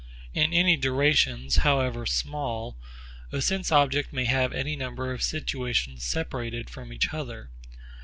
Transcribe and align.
In 0.33 0.51
any 0.51 0.77
durations 0.77 1.57
however 1.57 2.07
small 2.07 2.75
a 3.31 3.39
sense 3.39 3.71
object 3.71 4.11
may 4.11 4.25
have 4.25 4.51
any 4.51 4.75
number 4.75 5.11
of 5.13 5.21
situations 5.21 6.03
separated 6.03 6.71
from 6.71 6.91
each 6.91 7.13
other. 7.13 7.51